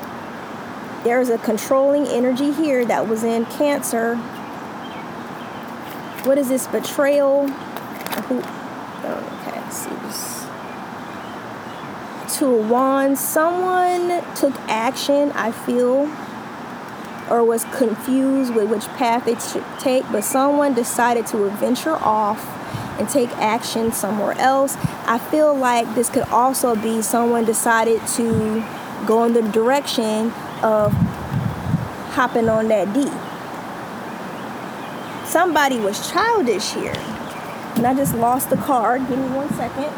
There's 1.03 1.29
a 1.29 1.37
controlling 1.37 2.05
energy 2.07 2.51
here 2.51 2.85
that 2.85 3.07
was 3.07 3.23
in 3.23 3.45
Cancer. 3.45 4.15
What 6.25 6.37
is 6.37 6.49
this 6.49 6.67
betrayal? 6.67 7.47
Two 12.29 12.55
of 12.55 12.69
Wands. 12.69 13.19
Someone 13.19 14.23
took 14.35 14.53
action, 14.67 15.31
I 15.31 15.51
feel, 15.51 16.07
or 17.29 17.43
was 17.43 17.65
confused 17.65 18.53
with 18.53 18.69
which 18.69 18.87
path 18.89 19.25
they 19.25 19.35
should 19.35 19.65
take, 19.79 20.03
but 20.11 20.23
someone 20.23 20.73
decided 20.73 21.27
to 21.27 21.49
venture 21.51 21.95
off 21.95 22.45
and 22.99 23.07
take 23.09 23.29
action 23.37 23.91
somewhere 23.91 24.33
else. 24.39 24.75
I 25.05 25.19
feel 25.19 25.53
like 25.55 25.93
this 25.95 26.09
could 26.09 26.27
also 26.29 26.75
be 26.75 27.01
someone 27.01 27.45
decided 27.45 28.05
to 28.15 28.63
go 29.05 29.23
in 29.25 29.33
the 29.33 29.43
direction 29.43 30.31
of 30.63 30.91
hopping 32.13 32.49
on 32.49 32.67
that 32.69 32.93
D. 32.93 33.09
Somebody 35.27 35.77
was 35.77 36.09
childish 36.09 36.71
here. 36.71 36.95
And 37.75 37.85
I 37.85 37.93
just 37.93 38.15
lost 38.15 38.49
the 38.49 38.57
card. 38.57 39.07
Give 39.07 39.19
me 39.19 39.27
one 39.27 39.49
second. 39.53 39.93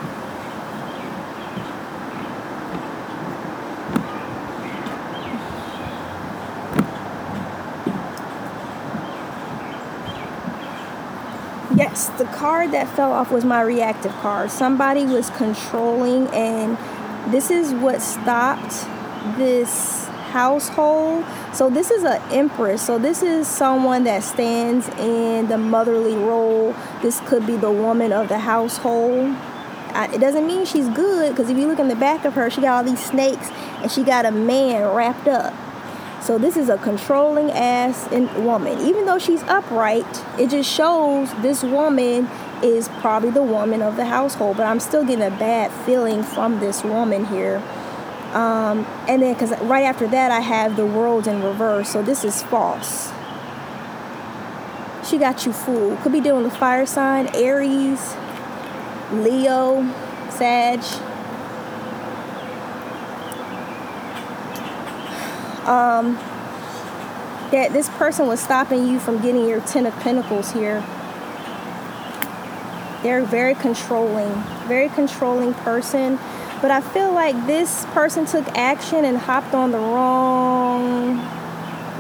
Yes, 11.78 12.10
the 12.18 12.26
card 12.40 12.72
that 12.72 12.88
fell 12.96 13.12
off 13.12 13.32
was 13.32 13.44
my 13.44 13.62
reactive 13.62 14.14
card. 14.14 14.50
Somebody 14.50 15.06
was 15.06 15.30
controlling, 15.32 16.28
and 16.28 16.78
this 17.34 17.52
is 17.52 17.74
what 17.74 18.02
stopped 18.02 18.72
this 19.38 20.06
household. 20.32 21.26
So 21.54 21.70
this 21.70 21.92
is 21.92 22.04
an 22.04 22.22
empress. 22.32 22.82
So 22.86 22.98
this 22.98 23.22
is 23.24 23.46
someone 23.46 24.06
that 24.06 24.24
stands 24.24 24.88
in 24.98 25.50
the 25.50 25.58
motherly 25.58 26.16
role. 26.16 26.74
This 27.02 27.20
could 27.22 27.46
be 27.46 27.58
the 27.58 27.72
woman 27.72 28.14
of 28.14 28.30
the 28.30 28.40
household. 28.40 29.36
it 30.14 30.22
doesn't 30.22 30.48
mean 30.48 30.66
she's 30.66 30.88
good 30.90 31.32
because 31.32 31.50
if 31.50 31.58
you 31.58 31.68
look 31.68 31.80
in 31.80 31.90
the 31.90 31.96
back 31.96 32.24
of 32.24 32.36
her, 32.36 32.50
she 32.50 32.62
got 32.62 32.78
all 32.78 32.84
these 32.84 33.04
snakes 33.04 33.50
and 33.82 33.92
she 33.92 34.04
got 34.04 34.26
a 34.26 34.32
man 34.32 34.96
wrapped 34.96 35.28
up. 35.28 35.54
So 36.22 36.38
this 36.38 36.58
is 36.58 36.70
a 36.70 36.78
controlling 36.78 37.52
ass 37.52 38.10
woman. 38.38 38.80
Even 38.80 39.06
though 39.06 39.20
she's 39.20 39.42
upright, 39.44 40.06
it 40.40 40.50
just 40.50 40.70
shows 40.70 41.34
this 41.42 41.64
woman 41.64 42.30
is 42.62 42.90
probably 43.00 43.30
the 43.30 43.44
woman 43.44 43.82
of 43.82 43.96
the 43.96 44.06
household. 44.06 44.58
But 44.58 44.66
I'm 44.66 44.80
still 44.80 45.04
getting 45.04 45.26
a 45.26 45.32
bad 45.32 45.72
feeling 45.86 46.24
from 46.24 46.60
this 46.60 46.84
woman 46.84 47.26
here. 47.26 47.64
Um, 48.34 48.86
and 49.08 49.22
then, 49.22 49.34
because 49.34 49.58
right 49.62 49.86
after 49.86 50.08
that, 50.08 50.30
I 50.30 50.42
have 50.42 50.76
the 50.76 50.86
world 50.86 51.26
in 51.26 51.42
reverse. 51.42 51.90
So 51.90 52.04
this 52.04 52.24
is 52.24 52.44
false. 52.44 53.12
She 55.10 55.18
got 55.18 55.46
you 55.46 55.54
fooled. 55.54 56.00
Could 56.02 56.12
be 56.12 56.22
dealing 56.22 56.44
with 56.44 56.56
fire 56.56 56.86
sign, 56.86 57.30
Aries, 57.34 58.16
Leo, 59.12 59.92
Sag. 60.30 60.84
Um, 65.70 66.16
that 67.52 67.74
this 67.74 67.90
person 67.90 68.28
was 68.28 68.40
stopping 68.40 68.88
you 68.88 69.00
from 69.00 69.22
getting 69.22 69.48
your 69.48 69.62
Ten 69.62 69.86
of 69.86 69.94
Pentacles 70.00 70.52
here. 70.52 70.84
They're 73.02 73.24
very 73.24 73.56
controlling, 73.56 74.34
very 74.68 74.90
controlling 74.90 75.54
person. 75.54 76.20
But 76.62 76.72
I 76.72 76.82
feel 76.82 77.14
like 77.14 77.48
this 77.48 77.86
person 77.94 78.26
took 78.26 78.46
action 78.58 79.06
and 79.06 79.18
hopped 79.18 79.54
on 79.54 79.72
the 79.72 79.78
wrong 79.78 81.18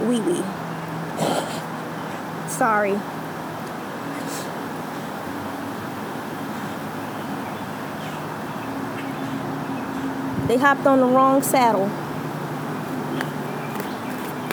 wee 0.08 0.20
wee. 0.20 0.44
Sorry. 2.50 3.00
They 10.48 10.58
hopped 10.58 10.86
on 10.86 11.00
the 11.00 11.06
wrong 11.06 11.42
saddle. 11.42 11.90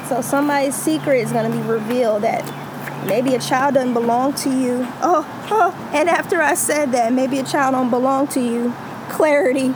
So 0.08 0.20
somebody's 0.20 0.76
secret 0.76 1.18
is 1.18 1.32
going 1.32 1.50
to 1.50 1.56
be 1.56 1.62
revealed 1.64 2.22
that 2.22 2.44
maybe 3.08 3.34
a 3.34 3.40
child 3.40 3.74
doesn't 3.74 3.92
belong 3.92 4.34
to 4.34 4.50
you. 4.50 4.86
Oh, 5.02 5.26
oh, 5.50 5.90
and 5.92 6.08
after 6.08 6.40
I 6.40 6.54
said 6.54 6.92
that, 6.92 7.12
maybe 7.12 7.40
a 7.40 7.42
child 7.42 7.74
don't 7.74 7.90
belong 7.90 8.28
to 8.28 8.40
you. 8.40 8.72
Clarity. 9.08 9.74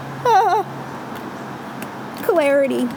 clarity. 2.23 2.89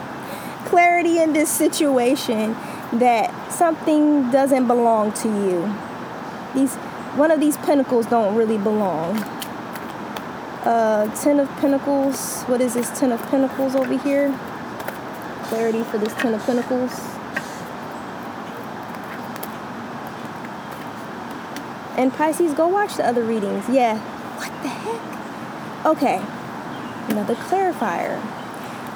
Clarity 0.66 1.18
in 1.18 1.32
this 1.32 1.50
situation 1.50 2.52
that 2.92 3.52
something 3.52 4.30
doesn't 4.30 4.68
belong 4.68 5.12
to 5.14 5.28
you. 5.28 5.74
These 6.54 6.76
one 7.16 7.32
of 7.32 7.40
these 7.40 7.56
pentacles 7.56 8.06
don't 8.06 8.36
really 8.36 8.58
belong. 8.58 9.18
Uh, 10.64 11.12
ten 11.20 11.40
of 11.40 11.48
pentacles. 11.56 12.44
What 12.44 12.60
is 12.60 12.74
this 12.74 12.96
ten 12.96 13.10
of 13.10 13.20
pentacles 13.22 13.74
over 13.74 13.98
here? 13.98 14.32
Clarity 15.44 15.82
for 15.82 15.98
this 15.98 16.14
ten 16.14 16.32
of 16.34 16.40
pentacles. 16.44 17.13
And 21.96 22.12
Pisces, 22.12 22.54
go 22.54 22.68
watch 22.68 22.96
the 22.96 23.06
other 23.06 23.22
readings. 23.22 23.68
Yeah. 23.68 23.98
What 24.36 24.50
the 24.62 24.68
heck? 24.68 25.86
Okay. 25.86 26.22
Another 27.08 27.34
clarifier. 27.34 28.20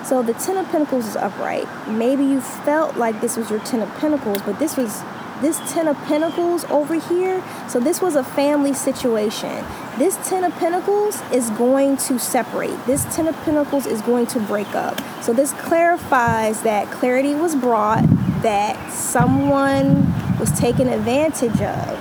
So 0.05 0.23
the 0.23 0.33
Ten 0.35 0.57
of 0.57 0.69
Pentacles 0.71 1.07
is 1.07 1.17
upright. 1.17 1.69
Maybe 1.87 2.25
you 2.25 2.40
felt 2.40 2.97
like 2.97 3.21
this 3.21 3.37
was 3.37 3.50
your 3.50 3.61
Ten 3.61 3.83
of 3.83 3.95
Pentacles, 3.99 4.40
but 4.43 4.59
this 4.59 4.76
was 4.76 5.02
this 5.43 5.59
Ten 5.73 5.87
of 5.87 5.97
Pentacles 6.07 6.64
over 6.64 6.95
here. 6.95 7.45
So 7.69 7.78
this 7.78 8.00
was 8.00 8.17
a 8.17 8.25
family 8.25 8.73
situation. 8.73 9.64
This 9.99 10.17
Ten 10.28 10.45
of 10.45 10.52
Pentacles 10.55 11.21
is 11.31 11.50
going 11.50 11.97
to 11.99 12.19
separate. 12.19 12.85
This 12.87 13.05
Ten 13.14 13.28
of 13.28 13.37
Pentacles 13.43 13.87
is 13.87 14.00
going 14.02 14.26
to 14.28 14.40
break 14.40 14.75
up. 14.75 15.00
So 15.23 15.33
this 15.33 15.52
clarifies 15.52 16.62
that 16.62 16.90
clarity 16.90 17.35
was 17.35 17.55
brought 17.55 18.02
that 18.43 18.93
someone 18.93 20.07
was 20.38 20.50
taken 20.59 20.88
advantage 20.88 21.61
of 21.61 21.98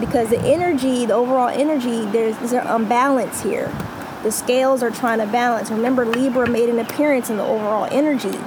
because 0.00 0.30
the 0.30 0.40
energy, 0.40 1.06
the 1.06 1.14
overall 1.14 1.48
energy, 1.48 2.04
there's, 2.06 2.36
there's 2.38 2.52
an 2.52 2.66
imbalance 2.66 3.42
here. 3.42 3.72
The 4.22 4.32
scales 4.32 4.82
are 4.82 4.90
trying 4.90 5.18
to 5.18 5.26
balance. 5.26 5.70
Remember, 5.70 6.04
Libra 6.04 6.48
made 6.48 6.68
an 6.68 6.78
appearance 6.78 7.30
in 7.30 7.36
the 7.36 7.44
overall 7.44 7.86
energy. 7.90 8.38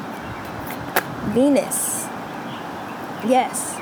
Venus. 1.34 2.06
Yes. 3.25 3.75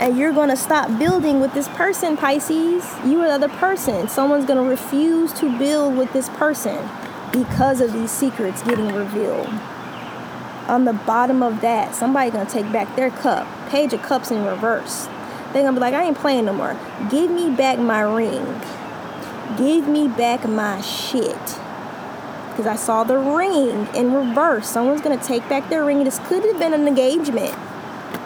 And 0.00 0.18
you're 0.18 0.32
going 0.32 0.48
to 0.48 0.56
stop 0.56 0.98
building 0.98 1.40
with 1.40 1.54
this 1.54 1.68
person, 1.68 2.16
Pisces. 2.16 2.84
You 3.04 3.20
are 3.20 3.28
the 3.28 3.34
other 3.34 3.48
person. 3.48 4.08
Someone's 4.08 4.46
going 4.46 4.62
to 4.62 4.68
refuse 4.68 5.32
to 5.34 5.56
build 5.58 5.96
with 5.96 6.12
this 6.12 6.28
person 6.30 6.88
because 7.32 7.80
of 7.80 7.92
these 7.92 8.10
secrets 8.10 8.62
getting 8.62 8.92
revealed. 8.92 9.48
On 10.68 10.84
the 10.84 10.92
bottom 10.92 11.42
of 11.42 11.60
that, 11.60 11.94
somebody's 11.94 12.32
going 12.32 12.46
to 12.46 12.52
take 12.52 12.72
back 12.72 12.94
their 12.96 13.10
cup. 13.10 13.46
Page 13.68 13.92
of 13.92 14.02
Cups 14.02 14.30
in 14.30 14.44
reverse. 14.44 15.08
They're 15.52 15.62
to 15.74 15.80
be 15.80 15.80
like, 15.80 15.94
I 15.94 16.04
ain't 16.04 16.16
playing 16.16 16.46
no 16.46 16.54
more. 16.54 16.78
Give 17.10 17.30
me 17.30 17.50
back 17.50 17.78
my 17.78 18.00
ring. 18.00 18.60
Give 19.58 19.86
me 19.86 20.08
back 20.08 20.48
my 20.48 20.80
shit. 20.80 21.36
Because 22.48 22.66
I 22.66 22.76
saw 22.76 23.04
the 23.04 23.18
ring 23.18 23.86
in 23.94 24.12
reverse. 24.12 24.68
Someone's 24.68 25.02
to 25.18 25.24
take 25.26 25.46
back 25.48 25.68
their 25.68 25.84
ring. 25.84 26.04
This 26.04 26.18
could 26.20 26.44
have 26.44 26.58
been 26.58 26.72
an 26.72 26.88
engagement. 26.88 27.54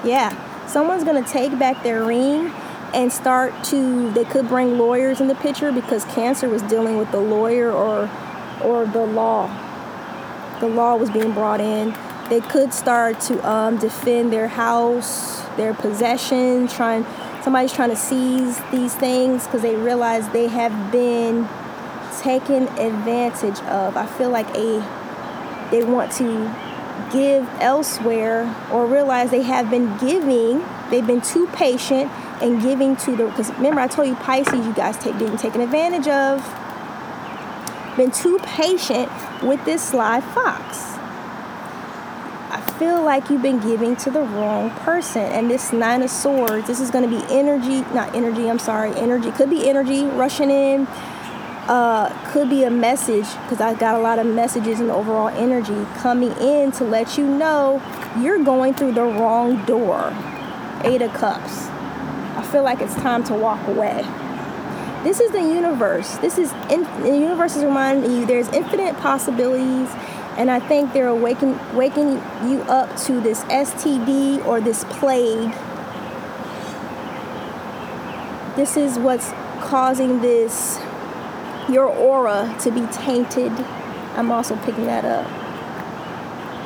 Yeah. 0.05 0.35
Someone's 0.67 1.05
to 1.23 1.31
take 1.31 1.59
back 1.59 1.83
their 1.83 2.05
ring 2.05 2.53
and 2.95 3.13
start 3.13 3.53
to 3.65 4.11
they 4.13 4.25
could 4.25 4.49
bring 4.49 4.79
lawyers 4.79 5.21
in 5.21 5.29
the 5.29 5.35
picture 5.35 5.73
because 5.73 6.05
cancer 6.07 6.49
was 6.49 6.63
dealing 6.63 6.97
with 6.97 7.11
the 7.11 7.19
lawyer 7.19 7.71
or 7.71 8.09
or 8.63 8.87
the 8.87 9.05
law 9.05 9.49
the 10.61 10.69
law 10.69 10.97
was 10.97 11.11
being 11.11 11.33
brought 11.33 11.61
in 11.61 11.95
they 12.31 12.41
could 12.41 12.73
start 12.73 13.21
to 13.21 13.47
um, 13.49 13.77
defend 13.77 14.33
their 14.33 14.49
house 14.49 15.36
their 15.57 15.75
possession 15.75 16.69
trying 16.69 17.05
somebody's 17.43 17.73
trying 17.73 17.91
to 17.91 17.97
seize 17.97 18.61
these 18.71 18.95
things 18.95 19.45
because 19.45 19.63
they 19.63 19.77
realize 19.77 20.29
they 20.31 20.49
have 20.49 20.93
been 20.93 21.49
taken 22.21 22.65
advantage 22.79 23.59
of. 23.61 23.97
I 23.97 24.07
feel 24.07 24.31
like 24.31 24.49
a 24.57 24.81
they 25.71 25.85
want 25.85 26.13
to 26.13 26.55
give 27.13 27.49
elsewhere 27.61 28.55
or 28.73 28.87
realize 28.87 29.31
they 29.31 29.43
have 29.43 29.71
been 29.71 29.97
giving 29.99 30.65
they've 30.91 31.07
been 31.07 31.21
too 31.21 31.47
patient 31.49 32.11
and 32.41 32.61
giving 32.63 32.97
to 32.97 33.17
the 33.17 33.27
because 33.27 33.51
remember 33.55 33.81
I 33.81 33.87
told 33.87 34.09
you 34.09 34.15
Pisces 34.17 34.67
you 34.67 34.73
guys 34.73 34.97
take 34.99 35.19
being 35.19 35.37
taken 35.37 35.61
advantage 35.61 36.09
of. 36.09 36.45
Been 37.97 38.11
too 38.11 38.39
patient 38.43 39.11
with 39.43 39.65
this 39.65 39.83
sly 39.83 40.21
fox 40.21 40.96
I 42.51 42.61
feel 42.79 43.03
like 43.03 43.31
you've 43.31 43.43
been 43.43 43.61
giving 43.61 43.97
to 43.97 44.11
the 44.11 44.21
wrong 44.21 44.71
person 44.71 45.23
and 45.23 45.51
this 45.51 45.73
nine 45.73 46.03
of 46.03 46.11
swords 46.11 46.67
this 46.67 46.81
is 46.81 46.91
going 46.91 47.09
to 47.09 47.11
be 47.11 47.25
energy 47.33 47.81
not 47.95 48.15
energy 48.15 48.49
I'm 48.49 48.59
sorry 48.59 48.95
energy 48.95 49.31
could 49.33 49.51
be 49.51 49.69
energy 49.69 50.05
rushing 50.05 50.51
in 50.51 50.87
uh, 51.69 52.09
could 52.31 52.49
be 52.49 52.63
a 52.65 52.71
message 52.71 53.27
because 53.43 53.61
I 53.61 53.75
got 53.75 53.95
a 53.95 53.99
lot 53.99 54.19
of 54.19 54.27
messages 54.27 54.81
and 54.81 54.91
overall 54.91 55.29
energy 55.29 55.87
coming 55.97 56.33
in 56.39 56.71
to 56.73 56.85
let 56.85 57.19
you 57.19 57.27
know 57.27 57.83
you're 58.19 58.43
going 58.43 58.75
through 58.75 58.93
the 58.93 59.03
wrong 59.03 59.65
door. 59.65 60.13
Eight 60.85 61.03
of 61.03 61.13
Cups. 61.15 61.67
I 62.37 62.47
feel 62.53 62.63
like 62.63 62.81
it's 62.81 62.95
time 62.95 63.25
to 63.25 63.35
walk 63.35 63.67
away. 63.67 64.03
This 65.03 65.21
is 65.21 65.31
the 65.33 65.41
universe. 65.41 66.17
This 66.19 66.39
is 66.39 66.53
in, 66.71 66.85
the 67.03 67.17
universe 67.19 67.57
is 67.57 67.65
reminding 67.65 68.11
you 68.13 68.27
there's 68.27 68.49
infinite 68.49 68.97
possibilities, 68.99 69.89
and 70.37 70.51
I 70.51 70.61
think 70.61 70.93
they're 70.93 71.15
waking 71.15 71.59
waking 71.75 72.23
you 72.45 72.63
up 72.69 72.97
to 73.05 73.21
this 73.21 73.43
STD 73.45 74.45
or 74.45 74.61
this 74.61 74.85
plague. 74.85 75.51
This 78.57 78.77
is 78.77 78.99
what's 78.99 79.31
causing 79.61 80.21
this 80.21 80.79
your 81.69 81.87
aura 81.87 82.55
to 82.61 82.71
be 82.71 82.87
tainted. 82.93 83.53
I'm 84.17 84.31
also 84.31 84.57
picking 84.57 84.87
that 84.87 85.05
up. 85.05 85.27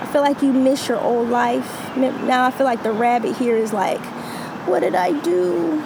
I 0.01 0.13
feel 0.13 0.23
like 0.23 0.43
you 0.43 0.53
miss 0.53 0.89
your 0.89 1.01
old 1.01 1.29
life. 1.29 1.97
Now 1.97 2.45
I 2.45 2.51
feel 2.51 2.67
like 2.67 2.83
the 2.83 2.93
rabbit 2.93 3.37
here 3.37 3.57
is 3.57 3.73
like, 3.73 4.01
what 4.67 4.81
did 4.81 4.95
I 4.95 5.13
do? 5.21 5.83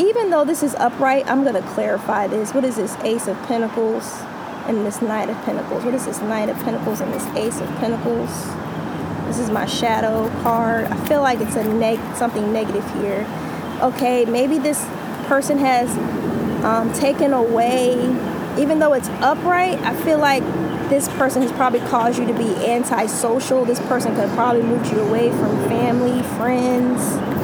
Even 0.00 0.30
though 0.30 0.46
this 0.46 0.62
is 0.62 0.74
upright, 0.76 1.30
I'm 1.30 1.42
going 1.42 1.62
to 1.62 1.68
clarify 1.72 2.26
this. 2.26 2.54
What 2.54 2.64
is 2.64 2.76
this 2.76 2.96
Ace 3.04 3.28
of 3.28 3.36
Pentacles 3.42 4.10
and 4.66 4.86
this 4.86 5.02
Knight 5.02 5.28
of 5.28 5.36
Pentacles? 5.44 5.84
What 5.84 5.92
is 5.92 6.06
this 6.06 6.22
Knight 6.22 6.48
of 6.48 6.56
Pentacles 6.60 7.02
and 7.02 7.12
this 7.12 7.26
Ace 7.36 7.60
of 7.60 7.68
Pentacles? 7.76 8.30
This 9.26 9.38
is 9.38 9.50
my 9.50 9.66
shadow 9.66 10.30
card. 10.40 10.86
I 10.86 11.06
feel 11.06 11.20
like 11.20 11.40
it's 11.40 11.54
a 11.54 11.64
neg 11.64 11.98
something 12.16 12.50
negative 12.50 12.90
here. 12.94 13.26
Okay, 13.82 14.24
maybe 14.24 14.56
this 14.56 14.82
person 15.26 15.58
has 15.58 15.94
um, 16.64 16.90
taken 16.94 17.34
away, 17.34 17.92
even 18.58 18.78
though 18.78 18.94
it's 18.94 19.10
upright, 19.20 19.78
I 19.80 19.94
feel 20.02 20.18
like 20.18 20.42
this 20.88 21.08
person 21.10 21.42
has 21.42 21.52
probably 21.52 21.80
caused 21.80 22.18
you 22.18 22.26
to 22.26 22.32
be 22.32 22.56
antisocial. 22.66 23.66
This 23.66 23.80
person 23.80 24.16
could 24.16 24.30
probably 24.30 24.62
move 24.62 24.90
you 24.90 25.00
away 25.00 25.28
from 25.28 25.58
family, 25.68 26.22
friends. 26.38 27.39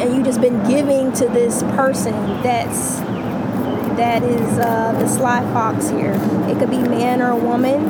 And 0.00 0.14
you 0.14 0.22
just 0.22 0.40
been 0.40 0.66
giving 0.68 1.12
to 1.12 1.28
this 1.28 1.62
person 1.62 2.12
that's 2.42 3.00
that 3.96 4.22
is 4.22 4.58
uh, 4.58 4.92
the 4.98 5.08
sly 5.08 5.40
fox 5.52 5.88
here. 5.88 6.12
It 6.48 6.58
could 6.58 6.70
be 6.70 6.78
man 6.78 7.22
or 7.22 7.34
woman. 7.34 7.88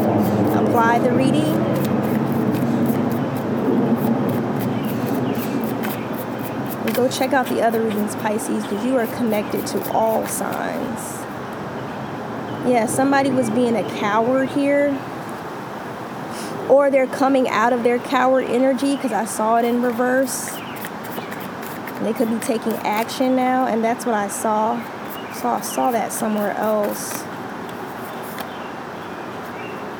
Apply 0.56 1.00
the 1.00 1.12
reading. 1.12 1.76
go 6.96 7.08
check 7.08 7.34
out 7.34 7.46
the 7.46 7.60
other 7.60 7.82
readings, 7.82 8.16
Pisces, 8.16 8.62
because 8.62 8.84
you 8.84 8.96
are 8.96 9.06
connected 9.06 9.66
to 9.66 9.92
all 9.92 10.26
signs. 10.26 11.00
Yeah, 12.66 12.86
somebody 12.86 13.30
was 13.30 13.50
being 13.50 13.76
a 13.76 13.88
coward 13.98 14.48
here. 14.48 14.98
Or 16.70 16.90
they're 16.90 17.06
coming 17.06 17.48
out 17.48 17.72
of 17.72 17.84
their 17.84 17.98
coward 17.98 18.46
energy 18.46 18.96
because 18.96 19.12
I 19.12 19.24
saw 19.26 19.58
it 19.58 19.64
in 19.64 19.82
reverse. 19.82 20.50
They 22.02 22.12
could 22.12 22.30
be 22.30 22.38
taking 22.38 22.74
action 22.74 23.36
now, 23.36 23.66
and 23.66 23.82
that's 23.82 24.06
what 24.06 24.14
I 24.14 24.28
saw. 24.28 24.80
So 25.34 25.48
I 25.48 25.60
saw 25.60 25.90
that 25.90 26.12
somewhere 26.12 26.52
else. 26.52 27.24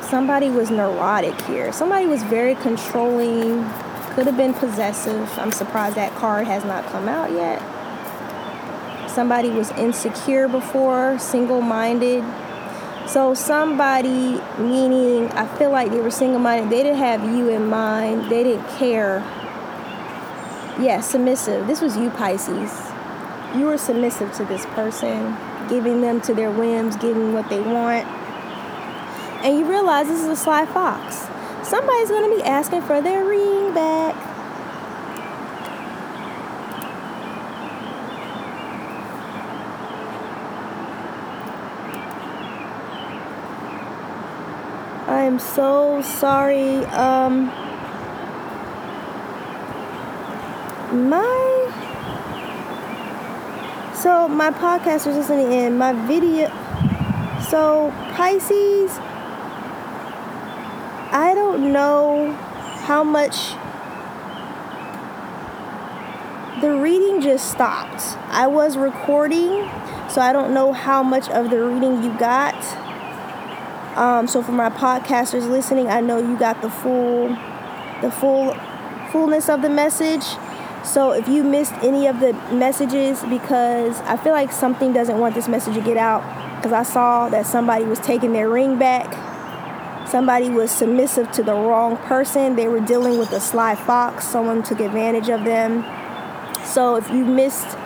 Somebody 0.09 0.49
was 0.49 0.71
neurotic 0.71 1.39
here. 1.41 1.73
Somebody 1.73 2.05
was 2.05 2.23
very 2.23 2.55
controlling 2.55 3.63
could 4.17 4.25
have 4.25 4.35
been 4.35 4.55
possessive. 4.55 5.29
I'm 5.37 5.51
surprised 5.51 5.95
that 5.95 6.11
card 6.15 6.47
has 6.47 6.65
not 6.65 6.83
come 6.87 7.07
out 7.07 7.29
yet. 7.31 7.61
Somebody 9.11 9.51
was 9.51 9.69
insecure 9.73 10.47
before, 10.47 11.19
single 11.19 11.61
minded. 11.61 12.23
So, 13.05 13.35
somebody, 13.35 14.41
meaning 14.57 15.29
I 15.33 15.45
feel 15.59 15.69
like 15.69 15.91
they 15.91 15.99
were 15.99 16.09
single 16.09 16.39
minded, 16.39 16.71
they 16.71 16.81
didn't 16.81 16.97
have 16.97 17.23
you 17.25 17.49
in 17.49 17.67
mind, 17.67 18.31
they 18.31 18.43
didn't 18.43 18.67
care. 18.79 19.19
Yeah, 20.79 21.01
submissive. 21.01 21.67
This 21.67 21.81
was 21.81 21.97
you, 21.97 22.09
Pisces. 22.09 22.91
You 23.55 23.65
were 23.65 23.77
submissive 23.77 24.33
to 24.33 24.45
this 24.45 24.65
person, 24.67 25.35
giving 25.69 26.01
them 26.01 26.21
to 26.21 26.33
their 26.33 26.51
whims, 26.51 26.95
giving 26.97 27.33
what 27.33 27.49
they 27.49 27.61
want. 27.61 28.05
And 29.43 29.57
you 29.57 29.65
realize 29.65 30.07
this 30.07 30.21
is 30.21 30.27
a 30.27 30.35
sly 30.35 30.65
fox 30.65 31.27
somebody's 31.67 32.07
going 32.09 32.29
to 32.29 32.35
be 32.35 32.43
asking 32.43 32.81
for 32.83 33.01
their 33.01 33.25
ring 33.25 33.73
back. 33.73 34.15
I 45.09 45.23
am 45.23 45.39
so 45.39 46.01
sorry. 46.01 46.85
Um, 46.85 47.49
my 50.97 51.93
so 53.95 54.27
my 54.27 54.51
podcasters 54.51 55.15
listening 55.15 55.51
in 55.51 55.77
my 55.77 55.93
video. 56.07 56.47
So 57.49 57.93
Pisces 58.15 58.99
I 61.09 61.33
don't 61.33 61.71
know 61.71 62.33
how 62.83 63.03
much 63.03 63.51
the 66.61 66.75
reading 66.75 67.21
just 67.21 67.49
stopped. 67.49 68.17
I 68.29 68.47
was 68.47 68.77
recording, 68.77 69.69
so 70.09 70.21
I 70.21 70.33
don't 70.33 70.53
know 70.53 70.73
how 70.73 71.01
much 71.03 71.29
of 71.29 71.49
the 71.49 71.63
reading 71.63 72.03
you 72.03 72.17
got. 72.19 72.55
Um, 73.97 74.27
so 74.27 74.43
for 74.43 74.51
my 74.51 74.69
podcasters 74.69 75.49
listening, 75.49 75.87
I 75.87 76.01
know 76.01 76.17
you 76.17 76.37
got 76.37 76.61
the 76.61 76.69
full, 76.69 77.29
the 78.01 78.11
full, 78.11 78.53
fullness 79.11 79.49
of 79.49 79.61
the 79.61 79.69
message. 79.69 80.25
So 80.87 81.11
if 81.11 81.27
you 81.27 81.43
missed 81.43 81.73
any 81.83 82.07
of 82.07 82.19
the 82.19 82.33
messages, 82.51 83.21
because 83.23 83.99
I 84.01 84.17
feel 84.17 84.31
like 84.31 84.51
something 84.51 84.93
doesn't 84.93 85.19
want 85.19 85.35
this 85.35 85.47
message 85.47 85.75
to 85.75 85.81
get 85.81 85.97
out, 85.97 86.23
because 86.57 86.71
I 86.71 86.83
saw 86.83 87.29
that 87.29 87.45
somebody 87.45 87.85
was 87.85 87.99
taking 87.99 88.33
their 88.33 88.49
ring 88.49 88.79
back 88.79 89.13
somebody 90.07 90.49
was 90.49 90.71
submissive 90.71 91.31
to 91.33 91.43
the 91.43 91.53
wrong 91.53 91.97
person. 91.97 92.55
They 92.55 92.67
were 92.67 92.79
dealing 92.79 93.19
with 93.19 93.31
a 93.31 93.39
sly 93.39 93.75
fox. 93.75 94.25
Someone 94.25 94.63
took 94.63 94.79
advantage 94.79 95.29
of 95.29 95.43
them. 95.43 95.85
So 96.65 96.95
if 96.95 97.09
you 97.09 97.25
missed 97.25 97.77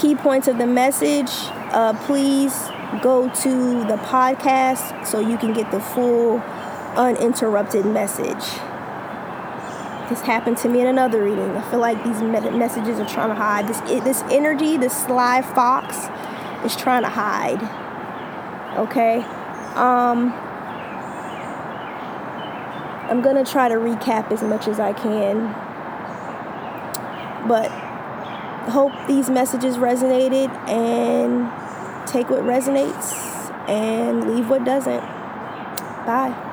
key 0.00 0.14
points 0.14 0.48
of 0.48 0.58
the 0.58 0.66
message, 0.66 1.30
uh, 1.72 1.94
please 2.06 2.54
go 3.02 3.28
to 3.28 3.84
the 3.84 3.96
podcast 4.04 5.06
so 5.06 5.20
you 5.20 5.38
can 5.38 5.52
get 5.52 5.70
the 5.70 5.80
full 5.80 6.38
uninterrupted 6.96 7.84
message. 7.86 8.44
This 10.08 10.20
happened 10.22 10.56
to 10.58 10.68
me 10.68 10.80
in 10.80 10.86
another 10.86 11.22
reading. 11.22 11.50
I 11.50 11.70
feel 11.70 11.80
like 11.80 12.02
these 12.02 12.22
messages 12.22 12.98
are 12.98 13.08
trying 13.08 13.28
to 13.28 13.34
hide. 13.34 13.68
This 13.68 13.80
this 14.02 14.22
energy, 14.30 14.76
this 14.76 15.04
sly 15.04 15.42
fox, 15.42 16.08
is 16.64 16.74
trying 16.74 17.02
to 17.02 17.10
hide. 17.10 17.60
Okay. 18.78 19.18
Um, 19.74 20.32
I'm 23.08 23.20
going 23.22 23.42
to 23.42 23.50
try 23.50 23.68
to 23.68 23.76
recap 23.76 24.32
as 24.32 24.42
much 24.42 24.66
as 24.66 24.80
I 24.80 24.92
can. 24.92 25.54
But 27.46 27.70
hope 28.70 28.92
these 29.06 29.30
messages 29.30 29.76
resonated 29.76 30.48
and 30.68 31.50
take 32.06 32.30
what 32.30 32.42
resonates 32.44 33.50
and 33.68 34.34
leave 34.34 34.48
what 34.48 34.64
doesn't. 34.64 35.00
Bye. 36.06 36.47